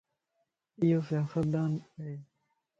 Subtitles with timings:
[0.81, 2.15] ايو سياستدان ائي